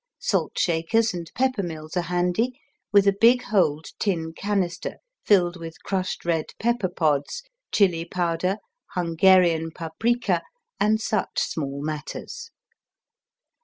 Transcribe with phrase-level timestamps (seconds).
[0.17, 2.59] Salt shakers and pepper mills are handy,
[2.91, 4.95] with a big holed tin canister
[5.27, 8.57] filled with crushed red pepper pods, chili powder,
[8.95, 10.41] Hungarian paprika
[10.79, 12.49] and such small matters.